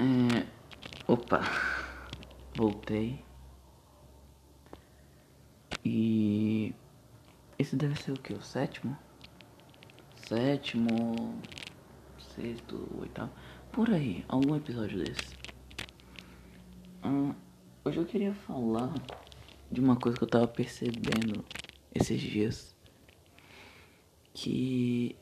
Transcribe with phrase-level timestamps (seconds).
[0.00, 0.46] É...
[1.06, 1.42] Opa,
[2.56, 3.22] voltei.
[5.84, 6.74] E
[7.58, 8.32] esse deve ser o que?
[8.32, 8.96] O sétimo?
[10.26, 11.38] Sétimo,
[12.34, 13.30] sexto, oitavo,
[13.70, 15.36] por aí, algum episódio desse.
[17.04, 17.34] Hum,
[17.84, 18.94] hoje eu queria falar
[19.70, 21.44] de uma coisa que eu tava percebendo
[21.94, 22.74] esses dias
[24.32, 25.14] que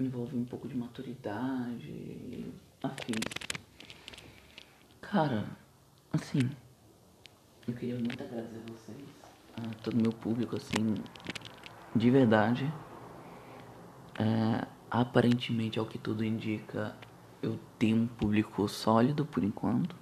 [0.00, 2.52] envolve um pouco de maturidade
[2.82, 3.49] afins.
[5.10, 5.44] Cara,
[6.12, 6.38] assim,
[7.66, 9.08] eu queria muito agradecer a vocês,
[9.56, 10.94] a todo meu público, assim,
[11.96, 12.72] de verdade.
[14.16, 16.94] É, aparentemente, ao que tudo indica,
[17.42, 19.96] eu tenho um público sólido por enquanto.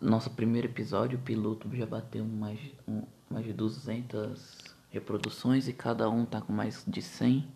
[0.00, 6.08] Nosso primeiro episódio, o piloto, já bateu mais, um, mais de 200 reproduções e cada
[6.08, 7.46] um tá com mais de 100.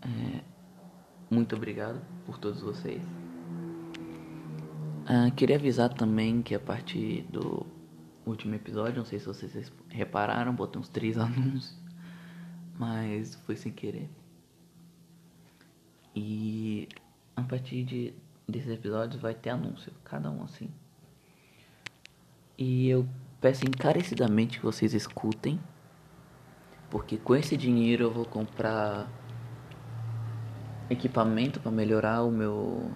[0.00, 0.44] É,
[1.28, 3.02] muito obrigado por todos vocês.
[5.04, 7.66] Ah, queria avisar também que a partir do
[8.24, 11.76] último episódio, não sei se vocês repararam, botei uns três anúncios,
[12.78, 14.08] mas foi sem querer.
[16.14, 16.88] E
[17.34, 18.14] a partir de,
[18.46, 20.70] desses episódios vai ter anúncio, cada um assim.
[22.56, 23.08] E eu
[23.40, 25.58] peço encarecidamente que vocês escutem,
[26.88, 29.10] porque com esse dinheiro eu vou comprar
[30.88, 32.92] equipamento para melhorar o meu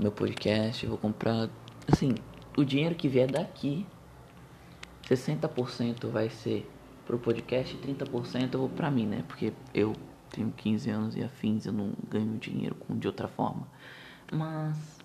[0.00, 1.50] meu podcast, vou comprar,
[1.86, 2.14] assim,
[2.56, 3.86] o dinheiro que vier daqui,
[5.04, 6.68] 60% vai ser
[7.04, 9.24] pro podcast e 30% eu vou pra mim, né?
[9.28, 9.94] Porque eu
[10.30, 13.68] tenho 15 anos e afins, eu não ganho dinheiro com, de outra forma.
[14.32, 14.98] Mas,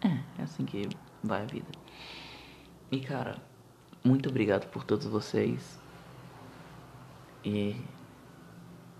[0.00, 0.88] é, é assim que
[1.22, 1.72] vai a vida.
[2.92, 3.38] E cara,
[4.04, 5.80] muito obrigado por todos vocês.
[7.44, 7.74] E.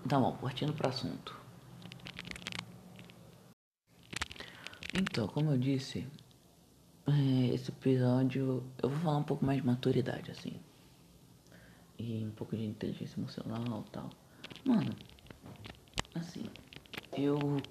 [0.08, 1.41] Tá bom, partindo pro assunto.
[4.94, 6.06] Então, como eu disse,
[7.06, 10.60] é, esse episódio eu vou falar um pouco mais de maturidade, assim.
[11.98, 14.10] E um pouco de inteligência emocional e tal.
[14.62, 14.94] Mano,
[16.14, 16.44] assim,
[17.16, 17.62] eu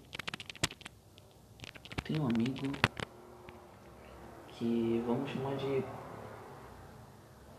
[2.03, 2.71] tenho um amigo
[4.47, 5.83] que vamos chamar de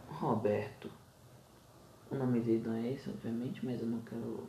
[0.09, 0.91] Roberto.
[2.11, 4.45] O nome dele não é esse, obviamente, mas eu não quero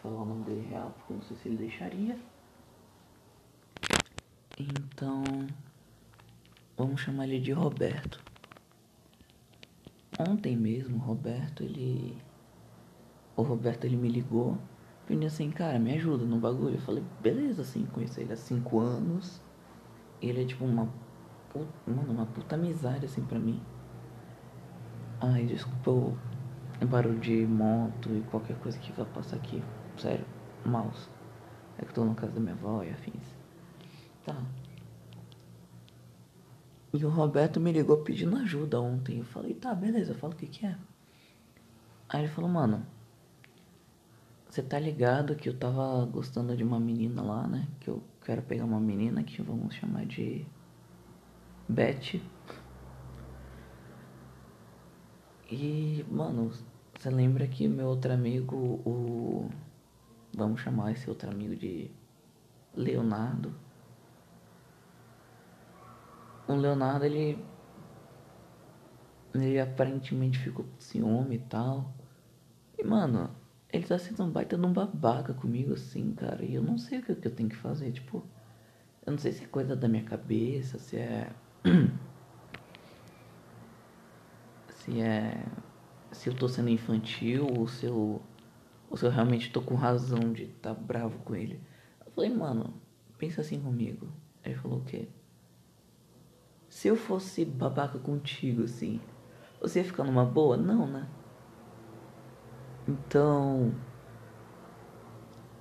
[0.00, 2.16] falar o nome dele real, porque eu não sei se ele deixaria.
[4.58, 5.24] Então,
[6.76, 8.22] vamos chamar ele de Roberto.
[10.18, 12.16] Ontem mesmo, Roberto, ele.
[13.34, 14.58] O Roberto ele me ligou,
[15.06, 16.74] pedindo assim, cara, me ajuda no bagulho.
[16.74, 19.40] Eu falei, beleza, assim, conheci ele há cinco anos.
[20.20, 20.86] Ele é tipo uma
[21.48, 23.60] puta, mano, uma puta amizade assim pra mim.
[25.20, 26.18] Ai, desculpa o
[26.86, 29.62] barulho de moto e qualquer coisa que vai passar aqui.
[29.96, 30.26] Sério,
[30.64, 31.08] mouse.
[31.78, 33.41] É que eu tô na casa da minha avó e afins.
[34.24, 34.36] Tá.
[36.94, 39.18] E o Roberto me ligou pedindo ajuda ontem.
[39.18, 40.76] Eu falei, tá, beleza, fala o que que é.
[42.08, 42.86] Aí ele falou, mano,
[44.48, 47.66] você tá ligado que eu tava gostando de uma menina lá, né?
[47.80, 50.46] Que eu quero pegar uma menina que vamos chamar de
[51.66, 52.20] Beth.
[55.50, 56.52] E, mano,
[56.94, 59.50] você lembra que meu outro amigo, o.
[60.36, 61.90] Vamos chamar esse outro amigo de
[62.74, 63.54] Leonardo
[66.48, 67.44] o Leonardo, ele.
[69.34, 71.94] Ele aparentemente ficou com ciúme e tal.
[72.78, 73.30] E, mano,
[73.72, 76.44] ele tá sendo um baita de um babaca comigo, assim, cara.
[76.44, 78.22] E eu não sei o que, eu tenho que fazer, tipo.
[79.04, 81.32] Eu não sei se é coisa da minha cabeça, se é.
[84.68, 85.44] se é.
[86.12, 88.20] Se eu tô sendo infantil ou se eu.
[88.90, 91.58] Ou se eu realmente tô com razão de tá bravo com ele.
[92.04, 92.74] Eu falei, mano,
[93.16, 94.08] pensa assim comigo.
[94.44, 95.08] Ele falou o quê?
[96.72, 98.98] Se eu fosse babaca contigo, assim,
[99.60, 100.56] você ia ficar numa boa?
[100.56, 101.06] Não, né?
[102.88, 103.74] Então.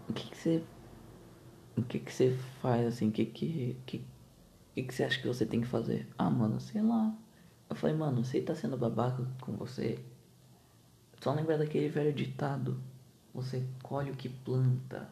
[0.08, 0.64] O que que você.
[1.78, 2.31] O que que você
[2.62, 3.10] faz, assim?
[3.10, 3.78] O que que.
[3.86, 4.06] Que,
[4.74, 6.08] que que você acha que você tem que fazer?
[6.18, 7.14] Ah, mano, sei lá.
[7.69, 10.00] Eu falei, mano, você tá sendo babaca com você.
[11.19, 12.81] Só lembra daquele velho ditado.
[13.34, 15.10] Você colhe o que planta.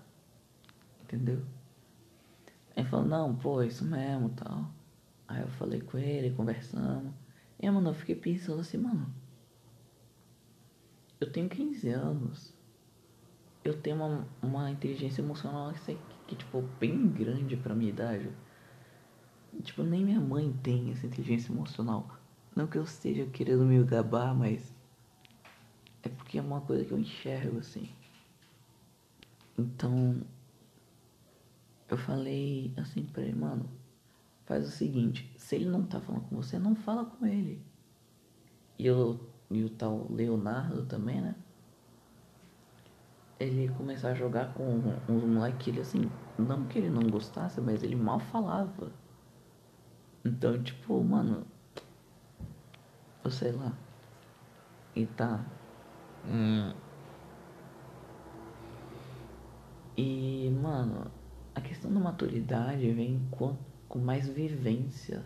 [1.04, 1.42] Entendeu?
[2.74, 4.79] Aí falou, não, pô, isso mesmo tal.
[5.30, 7.14] Aí eu falei com ele, conversamos.
[7.60, 9.14] E, mano, eu fiquei pensando assim, mano.
[11.22, 12.52] Eu tenho 15 anos.
[13.64, 18.32] Eu tenho uma, uma inteligência emocional que, que, tipo, bem grande pra minha idade.
[19.62, 22.10] Tipo, nem minha mãe tem essa inteligência emocional.
[22.56, 24.76] Não que eu esteja querendo me gabar, mas.
[26.02, 27.88] É porque é uma coisa que eu enxergo, assim.
[29.56, 30.24] Então.
[31.88, 33.70] eu falei assim pra ele, mano,
[34.50, 37.64] faz o seguinte, se ele não tá falando com você, não fala com ele.
[38.80, 41.36] E, eu, e o tal Leonardo também, né?
[43.40, 47.62] Ele começou a jogar com uns moleques que ele assim, não que ele não gostasse,
[47.62, 48.92] mas ele mal falava.
[50.26, 51.46] Então, tipo, mano,
[53.24, 53.78] eu sei lá.
[54.96, 55.46] E tá.
[56.26, 56.74] Hum.
[59.96, 61.12] E, mano,
[61.54, 63.56] a questão da maturidade vem com,
[63.90, 65.26] com mais vivência.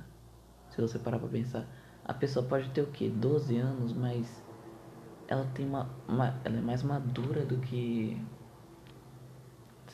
[0.70, 1.68] Se você parar pra pensar.
[2.04, 3.10] A pessoa pode ter o quê?
[3.10, 4.42] 12 anos, mas
[5.28, 6.42] ela tem uma, uma.
[6.44, 8.20] Ela é mais madura do que.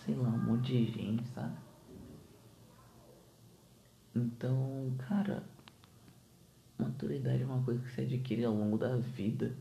[0.05, 1.57] Sei lá, um monte de gente, sabe?
[4.15, 5.43] Então, cara,
[6.77, 9.55] maturidade é uma coisa que se adquire ao longo da vida.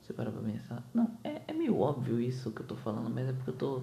[0.00, 0.84] Você para pra pensar.
[0.94, 3.82] Não, é, é meio óbvio isso que eu tô falando, mas é porque eu tô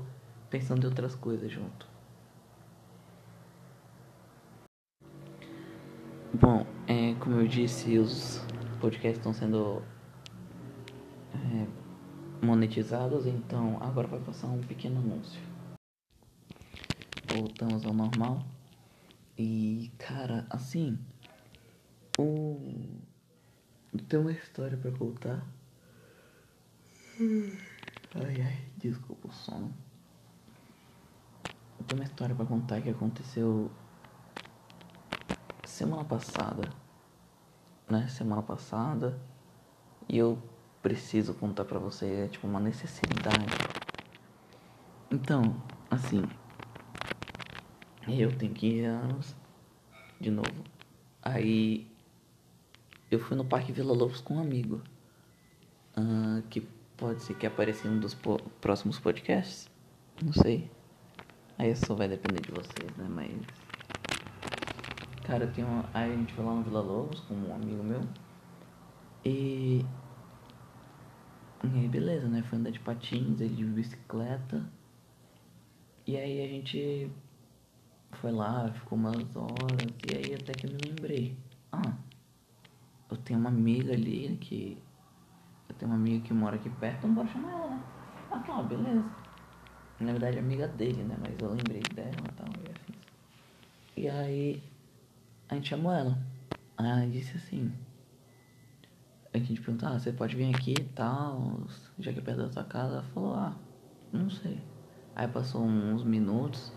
[0.49, 1.96] pensando em outras coisas junto.
[6.39, 8.39] Bom, é, como eu disse, os
[8.79, 9.81] podcasts estão sendo
[11.33, 15.41] é, monetizados, então agora vai passar um pequeno anúncio.
[17.33, 18.45] Voltamos ao normal.
[19.35, 20.99] E, cara, assim,
[22.19, 22.59] o...
[24.07, 25.43] tem uma história pra contar.
[28.13, 29.73] Ai, ai, desculpa o sono.
[31.87, 33.71] Tem uma história pra contar que aconteceu
[35.77, 36.67] semana passada,
[37.87, 38.07] né?
[38.07, 39.19] Semana passada.
[40.09, 40.41] E eu
[40.81, 43.45] preciso contar pra você, é tipo uma necessidade.
[45.11, 46.23] Então, assim,
[48.07, 49.35] eu tenho 15 anos,
[50.19, 50.63] de novo.
[51.21, 51.87] Aí
[53.11, 54.81] eu fui no Parque Vila Lobos com um amigo.
[55.95, 56.61] Uh, que
[56.95, 59.69] pode ser que apareça em um dos po próximos podcasts.
[60.23, 60.71] Não sei.
[61.57, 63.07] Aí isso vai depender de vocês, né?
[63.09, 63.76] Mas.
[65.27, 65.67] Cara, eu.
[65.93, 67.99] Aí a gente foi lá no Vila Lobos com um amigo meu.
[69.25, 69.85] E.
[71.65, 72.41] E aí beleza, né?
[72.43, 74.63] Foi andar de patins, ele de bicicleta.
[76.05, 77.11] E aí a gente
[78.13, 81.35] foi lá, ficou umas horas, e aí até que eu me lembrei.
[81.73, 81.91] Ah,
[83.11, 84.81] eu tenho uma amiga ali que.
[85.67, 87.83] Eu tenho uma amiga que mora aqui perto, não posso chamar ela, né?
[88.31, 89.03] Ah, tá, beleza.
[89.99, 91.17] Na verdade, é amiga dele, né?
[91.19, 92.47] Mas eu lembrei dela e tal.
[93.97, 94.61] E aí,
[95.49, 96.17] a gente chamou ela.
[96.77, 97.71] Aí ela disse assim.
[99.33, 101.61] A gente perguntou, ah, você pode vir aqui e tal,
[101.99, 102.93] já que é perto da sua casa.
[102.93, 103.55] Ela falou, ah,
[104.11, 104.61] não sei.
[105.15, 106.71] Aí passou uns minutos.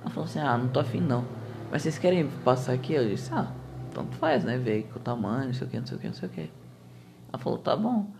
[0.00, 1.24] Ela falou assim, ah, não tô afim não.
[1.70, 2.94] Mas vocês querem passar aqui?
[2.94, 3.52] Eu disse, ah,
[3.94, 4.58] tanto faz, né?
[4.58, 6.50] Ver o tamanho, não sei o que, não sei o que, não sei o que.
[7.28, 8.10] Ela falou, tá bom.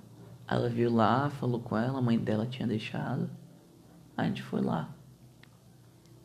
[0.47, 3.31] Aí ela viu lá, falou com ela, a mãe dela tinha deixado.
[4.17, 4.89] Aí a gente foi lá.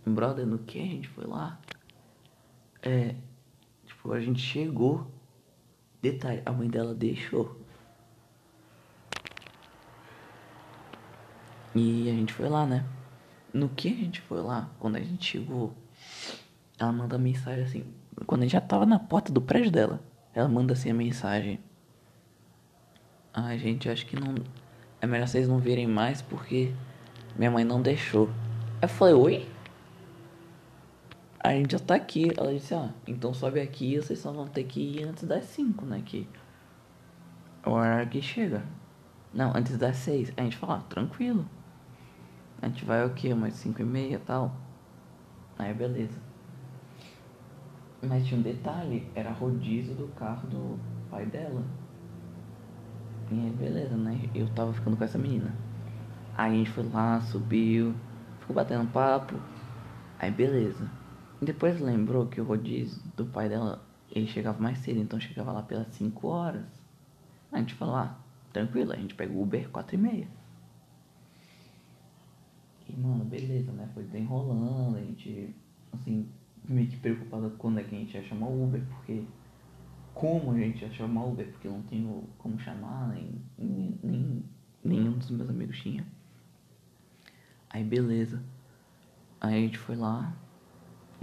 [0.06, 1.60] Brother, no que a gente foi lá?
[2.84, 3.16] É,
[4.06, 5.08] tipo, a gente chegou.
[6.02, 7.60] Detalhe, a mãe dela deixou.
[11.74, 12.86] E a gente foi lá, né?
[13.52, 15.74] No que a gente foi lá, quando a gente chegou,
[16.78, 17.86] ela manda mensagem assim.
[18.28, 20.00] Quando a gente já tava na porta do prédio dela,
[20.34, 21.60] ela manda assim a mensagem.
[23.34, 24.36] Ai, gente, acho que não.
[25.02, 26.72] É melhor vocês não virem mais porque
[27.36, 28.30] minha mãe não deixou.
[28.82, 29.55] Eu falei, oi?
[31.46, 32.32] A gente já tá aqui.
[32.36, 35.86] Ela disse, ah, então sobe aqui vocês só vão ter que ir antes das 5,
[35.86, 36.02] né?
[36.04, 36.28] Que
[37.64, 38.64] é o horário que chega.
[39.32, 40.34] Não, antes das 6.
[40.36, 41.46] A gente fala, ah, tranquilo.
[42.60, 43.32] A gente vai o quê?
[43.32, 44.56] Umas 5 e meia tal.
[45.60, 46.20] Aí beleza.
[48.02, 50.80] Mas tinha um detalhe, era rodízio do carro do
[51.12, 51.64] pai dela.
[53.32, 54.20] E aí beleza, né?
[54.34, 55.54] Eu tava ficando com essa menina.
[56.36, 57.94] Aí a gente foi lá, subiu,
[58.40, 59.36] ficou batendo papo.
[60.18, 61.05] Aí beleza.
[61.46, 65.62] Depois lembrou que o rodízio do pai dela, ele chegava mais cedo, então chegava lá
[65.62, 66.66] pelas 5 horas.
[67.52, 68.18] A gente falou, ah,
[68.52, 70.28] tranquilo, a gente pega o Uber 4 e meia.
[72.90, 73.90] E, mano, beleza, né?
[73.94, 75.54] Foi desenrolando, a gente,
[75.94, 76.28] assim,
[76.68, 79.24] meio que preocupado quando é que a gente ia chamar o Uber, porque
[80.14, 84.00] como a gente ia chamar o Uber, porque eu não tenho como chamar, nem, nem,
[84.02, 84.44] nem
[84.84, 86.06] nenhum dos meus amigos tinha.
[87.70, 88.42] Aí beleza.
[89.42, 90.34] Aí a gente foi lá,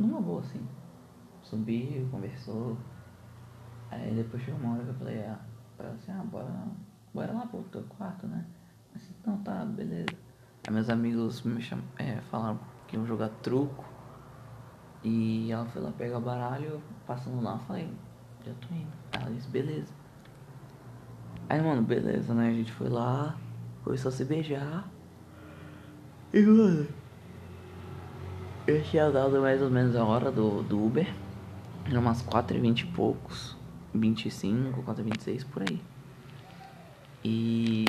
[0.02, 0.66] numa boa assim.
[1.42, 2.76] Subiu, conversou.
[3.90, 5.38] Aí depois chegou uma hora que eu falei, ah,
[5.78, 6.66] assim, ah, bora,
[7.12, 8.44] bora lá pro teu quarto, né?
[8.94, 9.12] Assim,
[9.44, 10.16] tá, beleza.
[10.66, 11.78] Aí meus amigos me cham...
[11.98, 13.84] É, falaram que iam jogar truco.
[15.04, 17.92] E ela foi lá pegar o baralho, passando lá, falei,
[18.46, 18.92] já tô indo.
[19.12, 19.92] Ela disse, beleza.
[21.48, 22.48] Aí, mano, beleza, né?
[22.48, 23.36] A gente foi lá,
[23.82, 24.88] começou a se beijar.
[26.32, 27.01] E, mano.
[28.64, 31.12] Eu tinha dado mais ou menos a hora do, do Uber.
[31.84, 33.56] Era umas 4h20 e poucos.
[33.92, 35.82] 25, 4h26 por aí.
[37.24, 37.86] E.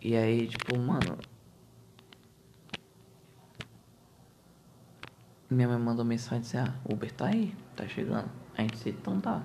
[0.00, 1.18] E aí, tipo, mano.
[5.50, 8.30] Minha mãe mandou mensagem e disse: Ah, Uber tá aí, tá chegando.
[8.56, 9.42] A gente disse: Então tá.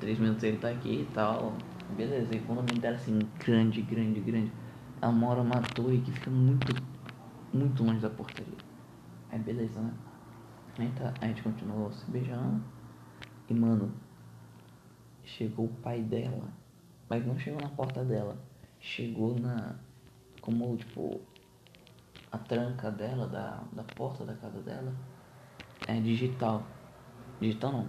[0.00, 1.56] Três minutos ele tá aqui e tal.
[1.96, 2.34] Beleza.
[2.34, 4.52] E quando a mãe dela assim, grande, grande, grande.
[5.00, 6.74] Ela mora numa torre que fica muito,
[7.54, 8.58] muito longe da portaria.
[9.30, 9.94] Aí beleza, né?
[10.78, 12.62] Aí tá, a gente continuou se beijando.
[13.48, 13.92] E mano,
[15.22, 16.48] chegou o pai dela.
[17.08, 18.36] Mas não chegou na porta dela.
[18.80, 19.76] Chegou na.
[20.40, 21.20] Como tipo.
[22.32, 24.92] A tranca dela, da, da porta da casa dela.
[25.86, 26.66] É digital.
[27.40, 27.88] Digital não.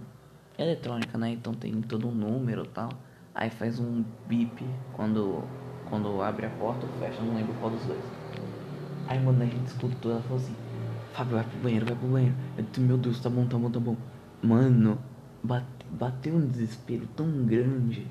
[0.56, 1.30] Eletrônica, né?
[1.30, 2.90] Então tem todo um número e tal.
[3.34, 5.42] Aí faz um bip quando,
[5.90, 8.15] quando abre a porta ou fecha, não lembro qual dos dois.
[9.08, 10.54] Aí mano, a gente escutou, ela falou assim,
[11.12, 12.34] Fábio, vai pro banheiro, vai pro banheiro.
[12.58, 13.96] Eu disse, meu Deus, tá bom, tá bom, tá bom.
[14.42, 14.98] Mano,
[15.42, 18.06] bate, bateu um desespero tão grande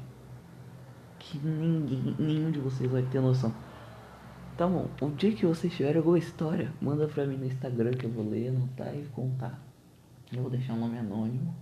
[1.19, 3.53] que ninguém, nenhum de vocês vai ter noção.
[4.57, 8.05] Tá bom, o dia que vocês tiverem alguma história, manda pra mim no Instagram que
[8.05, 9.59] eu vou ler, anotar e contar.
[10.31, 11.53] Eu vou deixar um nome anônimo.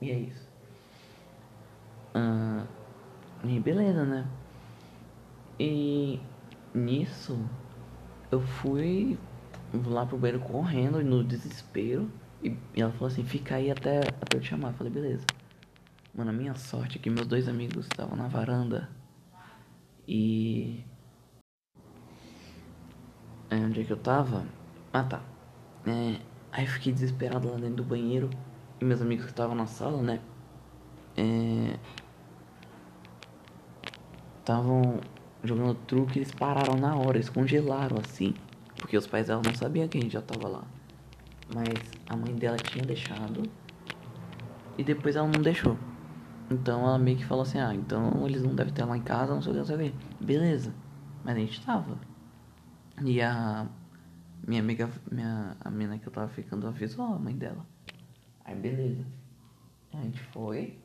[0.00, 0.48] E é isso.
[2.14, 2.64] Ah,
[3.44, 4.26] e beleza, né?
[5.58, 6.20] E
[6.72, 7.38] nisso
[8.30, 9.18] eu fui
[9.86, 12.10] lá pro banheiro correndo no desespero.
[12.42, 14.68] E ela falou assim, fica aí até, até eu te chamar.
[14.68, 15.26] Eu falei, beleza.
[16.14, 18.88] Mano, a minha sorte é que meus dois amigos estavam na varanda.
[20.08, 20.84] E.
[23.50, 24.44] É, onde é que eu tava?
[24.92, 25.22] Ah tá.
[25.86, 26.20] É,
[26.52, 28.30] aí eu fiquei desesperado lá dentro do banheiro.
[28.80, 30.20] E meus amigos que estavam na sala, né?
[31.16, 31.78] É.
[34.40, 35.00] Estavam
[35.42, 38.34] jogando truque eles pararam na hora, eles congelaram assim.
[38.76, 40.64] Porque os pais dela não sabiam que a gente já tava lá.
[41.54, 41.74] Mas
[42.08, 43.42] a mãe dela tinha deixado.
[44.78, 45.76] E depois ela não deixou.
[46.50, 49.34] Então ela meio que falou assim, ah, então eles não devem estar lá em casa,
[49.34, 50.24] não sei o que, não sei o que.
[50.24, 50.74] Beleza.
[51.24, 51.98] Mas a gente tava.
[53.04, 53.68] E a
[54.46, 57.66] minha amiga, minha, a menina que eu tava ficando avisou a mãe dela.
[58.44, 59.04] Aí beleza.
[59.92, 60.78] A gente foi.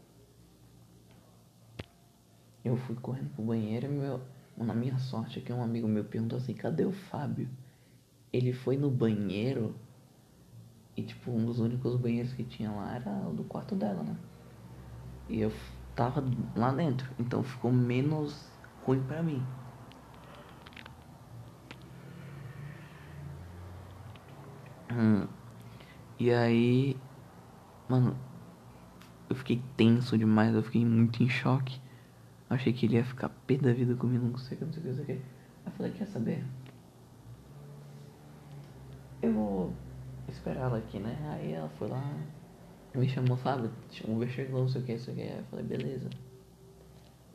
[2.63, 4.21] Eu fui correndo pro banheiro e meu.
[4.57, 7.50] Na minha sorte aqui um amigo meu perguntou assim, cadê o Fábio?
[8.31, 9.75] Ele foi no banheiro
[10.95, 14.17] e tipo, um dos únicos banheiros que tinha lá era o do quarto dela, né?
[15.27, 15.51] E eu
[15.93, 16.24] tava
[16.55, 18.50] lá dentro, então ficou menos
[18.81, 19.45] ruim pra mim.
[24.91, 25.27] Hum.
[26.17, 27.01] E aí,
[27.89, 28.17] mano,
[29.29, 31.85] eu fiquei tenso demais, eu fiquei muito em choque.
[32.55, 34.81] Achei que ele ia ficar pé da vida comigo, não sei o que, não sei
[34.81, 35.25] o que, não sei o que.
[35.65, 36.43] Aí falei, quer saber?
[39.21, 39.74] Eu vou
[40.29, 41.17] esperar ela aqui, né?
[41.33, 42.17] Aí ela foi lá,
[42.95, 43.38] me chamou,
[43.91, 45.24] chamou o chegou, não sei o que, não sei o que.
[45.24, 46.09] Aí eu falei, beleza.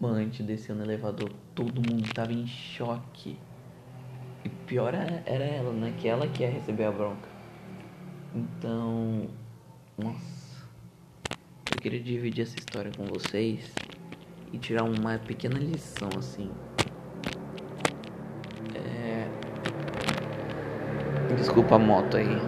[0.00, 3.38] Mano, a gente desceu no elevador, todo mundo tava em choque.
[4.42, 5.94] E pior era ela, né?
[6.00, 7.28] Que ela que ia receber a bronca.
[8.34, 9.28] Então,
[9.98, 10.66] nossa.
[11.74, 13.70] Eu queria dividir essa história com vocês
[14.52, 16.50] e tirar uma pequena lição assim.
[18.74, 19.26] É...
[21.36, 22.38] Desculpa a moto aí.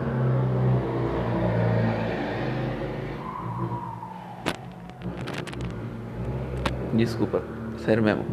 [6.94, 7.42] Desculpa,
[7.78, 8.25] sério mesmo.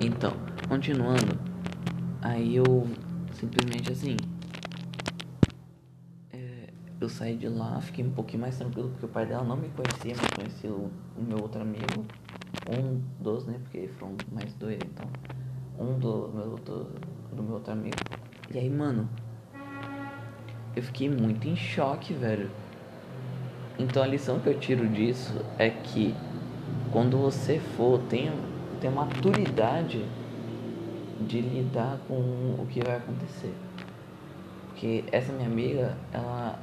[0.00, 0.32] Então,
[0.68, 1.38] continuando,
[2.22, 2.86] aí eu
[3.32, 4.16] simplesmente assim.
[7.06, 9.68] Eu saí de lá, fiquei um pouquinho mais tranquilo porque o pai dela não me
[9.68, 12.04] conhecia, mas conhecia o, o meu outro amigo.
[12.68, 13.60] Um dos, né?
[13.62, 15.08] Porque foram mais dois, então.
[15.78, 16.88] Um do meu outro,
[17.32, 17.96] do meu outro amigo.
[18.52, 19.08] E aí, mano,
[20.74, 22.50] eu fiquei muito em choque, velho.
[23.78, 26.12] Então a lição que eu tiro disso é que
[26.90, 28.32] quando você for, tenha,
[28.80, 30.04] tenha maturidade
[31.20, 32.16] de lidar com
[32.58, 33.54] o que vai acontecer.
[34.70, 36.58] Porque essa minha amiga, ela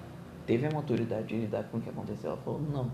[0.46, 2.32] teve a maturidade de lidar com o que aconteceu.
[2.32, 2.92] Ela falou, não.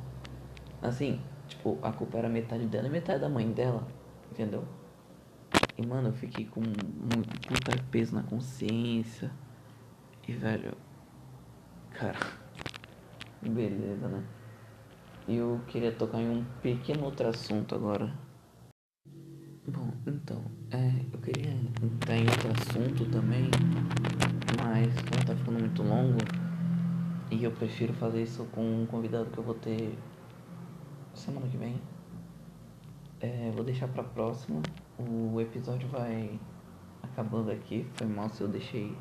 [0.81, 3.87] Assim, tipo, a culpa era metade dela e metade da mãe dela.
[4.31, 4.63] Entendeu?
[5.77, 9.31] E mano, eu fiquei com muito, muito peso na consciência.
[10.27, 10.73] E velho.
[11.91, 12.17] Cara.
[13.41, 14.23] Beleza, né?
[15.27, 18.11] Eu queria tocar em um pequeno outro assunto agora.
[19.67, 23.49] Bom, então, é, eu queria entrar em outro assunto também,
[24.63, 26.17] mas como tá ficando muito longo,
[27.31, 29.97] e eu prefiro fazer isso com um convidado que eu vou ter
[31.13, 31.79] semana que vem.
[33.21, 34.61] É, vou deixar pra próxima.
[34.97, 36.39] O episódio vai
[37.03, 37.85] acabando aqui.
[37.95, 38.95] Foi mal se eu deixei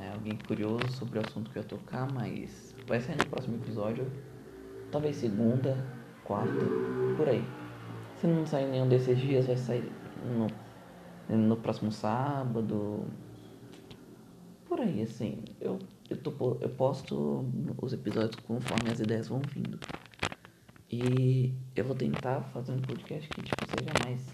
[0.00, 3.56] é, alguém curioso sobre o assunto que eu ia tocar, mas vai sair no próximo
[3.56, 4.10] episódio.
[4.90, 5.84] Talvez segunda,
[6.24, 6.64] quarta,
[7.16, 7.44] por aí.
[8.16, 9.92] Se não sair nenhum desses dias, vai sair
[10.24, 13.04] no, no próximo sábado.
[14.78, 15.42] Por aí, assim.
[15.60, 15.76] Eu,
[16.08, 16.30] eu, tô,
[16.60, 17.44] eu posto
[17.82, 19.76] os episódios conforme as ideias vão vindo.
[20.88, 24.24] E eu vou tentar fazer um podcast que tipo, seja mais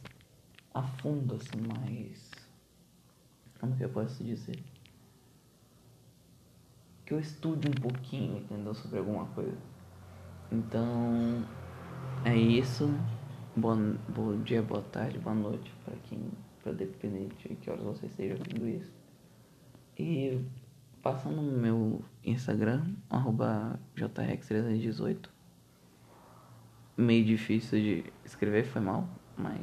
[0.75, 2.31] a fundo, assim, mais.
[3.59, 4.63] Como que eu posso dizer?
[7.07, 8.75] Que eu estude um pouquinho, entendeu?
[8.75, 9.57] Sobre alguma coisa.
[10.53, 11.43] Então,
[12.23, 12.91] é isso.
[13.57, 16.21] Bom, bom dia, boa tarde, boa noite para quem,
[16.63, 19.04] para dependente de que horas você esteja ouvindo isso.
[19.99, 20.41] E
[21.03, 25.29] passando no meu Instagram, arroba jrx318.
[26.97, 29.61] Meio difícil de escrever, foi mal, mas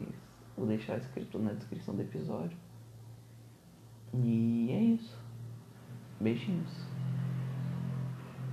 [0.55, 2.57] vou deixar escrito na descrição do episódio.
[4.13, 5.17] E é isso.
[6.19, 6.85] Beijinhos.